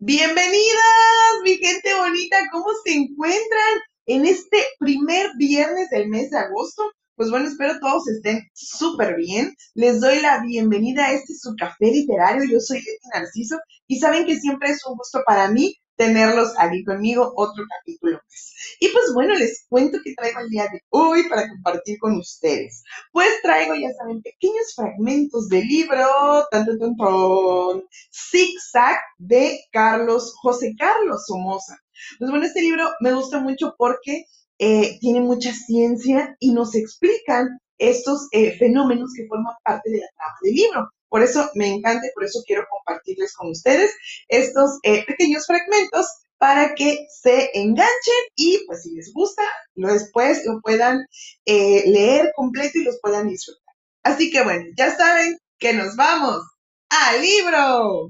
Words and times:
Bienvenidas, 0.00 0.42
mi 1.44 1.56
gente 1.56 1.94
bonita, 1.94 2.38
¿cómo 2.50 2.66
se 2.84 2.94
encuentran 2.94 3.38
en 4.06 4.26
este 4.26 4.64
primer 4.80 5.30
viernes 5.36 5.88
del 5.90 6.08
mes 6.08 6.30
de 6.30 6.38
agosto? 6.38 6.82
Pues 7.14 7.30
bueno, 7.30 7.46
espero 7.46 7.78
todos 7.78 8.08
estén 8.08 8.48
súper 8.52 9.14
bien. 9.16 9.54
Les 9.74 10.00
doy 10.00 10.20
la 10.20 10.40
bienvenida 10.42 11.06
a 11.06 11.12
este 11.12 11.34
su 11.34 11.54
café 11.56 11.92
literario. 11.92 12.42
Yo 12.50 12.58
soy 12.58 12.78
Leti 12.78 13.08
Narciso 13.14 13.58
y 13.86 14.00
saben 14.00 14.26
que 14.26 14.40
siempre 14.40 14.70
es 14.70 14.84
un 14.84 14.96
gusto 14.96 15.22
para 15.24 15.48
mí 15.48 15.76
tenerlos 15.98 16.54
aquí 16.58 16.84
conmigo 16.84 17.32
otro 17.36 17.64
capítulo 17.68 18.14
más. 18.14 18.54
Y 18.80 18.88
pues 18.88 19.12
bueno, 19.12 19.34
les 19.34 19.66
cuento 19.68 19.98
que 20.02 20.14
traigo 20.14 20.40
el 20.40 20.48
día 20.48 20.68
de 20.72 20.80
hoy 20.90 21.28
para 21.28 21.48
compartir 21.48 21.98
con 21.98 22.16
ustedes. 22.16 22.84
Pues 23.12 23.28
traigo, 23.42 23.74
ya 23.74 23.92
saben, 23.92 24.22
pequeños 24.22 24.72
fragmentos 24.74 25.48
del 25.48 25.66
libro, 25.66 25.98
tan, 26.50 26.64
tan, 26.64 26.78
tan, 26.78 26.96
tan, 26.96 27.82
Zig-Zag 28.30 28.98
de 29.18 29.58
Carlos, 29.72 30.34
José 30.40 30.74
Carlos 30.78 31.26
Somoza. 31.26 31.76
Pues 32.18 32.30
bueno, 32.30 32.46
este 32.46 32.62
libro 32.62 32.88
me 33.00 33.12
gusta 33.12 33.40
mucho 33.40 33.74
porque 33.76 34.24
eh, 34.58 34.98
tiene 35.00 35.20
mucha 35.20 35.52
ciencia 35.52 36.36
y 36.38 36.52
nos 36.52 36.74
explican 36.76 37.58
estos 37.76 38.28
eh, 38.32 38.56
fenómenos 38.56 39.10
que 39.16 39.26
forman 39.26 39.54
parte 39.64 39.90
de 39.90 39.98
la 39.98 40.06
trama 40.16 40.36
del 40.42 40.54
libro. 40.54 40.90
Por 41.08 41.22
eso 41.22 41.50
me 41.54 41.68
encanta 41.68 42.06
y 42.06 42.12
por 42.14 42.24
eso 42.24 42.42
quiero 42.46 42.66
compartirles 42.70 43.34
con 43.34 43.50
ustedes 43.50 43.92
estos 44.28 44.78
eh, 44.82 45.04
pequeños 45.06 45.46
fragmentos 45.46 46.06
para 46.38 46.74
que 46.74 47.06
se 47.10 47.50
enganchen 47.54 48.14
y 48.36 48.64
pues 48.66 48.82
si 48.82 48.94
les 48.94 49.12
gusta, 49.12 49.42
después 49.74 50.44
lo 50.46 50.60
puedan 50.60 51.04
eh, 51.44 51.84
leer 51.86 52.32
completo 52.36 52.78
y 52.78 52.84
los 52.84 52.98
puedan 53.02 53.28
disfrutar. 53.28 53.74
Así 54.04 54.30
que 54.30 54.42
bueno, 54.42 54.64
ya 54.76 54.96
saben 54.96 55.36
que 55.58 55.72
nos 55.72 55.96
vamos 55.96 56.42
al 56.90 57.20
libro. 57.20 58.08